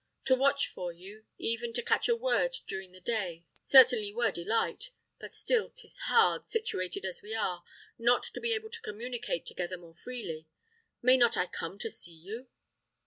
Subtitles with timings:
[0.25, 4.89] To watch for you, even to catch a word during the day, certainly were delight;
[5.19, 7.63] but still 'tis hard, situated as we are,
[7.99, 10.47] not to be able to communicate together more freely.
[11.03, 12.47] May not I come to see you?"